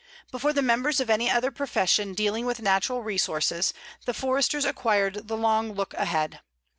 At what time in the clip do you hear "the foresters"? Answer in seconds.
4.07-4.65